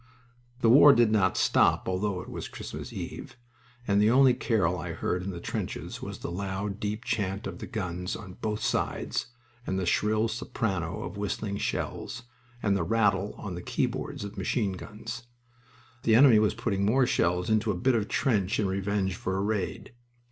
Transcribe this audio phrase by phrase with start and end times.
[0.61, 3.37] The war did not stop, although it was Christmas Eve,
[3.87, 7.59] and the only carol I heard in the trenches was the loud, deep chant of
[7.59, 9.27] the guns on both sides,
[9.67, 12.23] and the shrill soprano of whistling shells,
[12.63, 15.27] and the rattle on the keyboards of machine guns.
[16.01, 19.41] The enemy was putting more shells into a bit of trench in revenge for a
[19.41, 19.93] raid.